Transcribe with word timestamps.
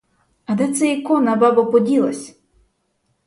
А 0.45 0.55
де 0.55 0.73
це 0.73 0.93
ікона, 0.93 1.35
бабо, 1.35 1.65
поділась? 1.65 2.39